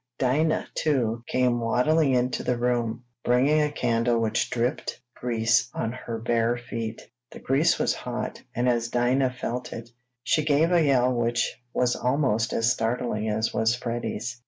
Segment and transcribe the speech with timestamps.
[0.17, 5.91] Dinah, too, came waddling into the room, bringing a candle which dripped grease down on
[5.91, 7.03] her bare feet.
[7.29, 9.91] The grease was hot, and as Dinah felt it,
[10.23, 14.39] she gave a yell which was almost as startling as was Freddie's.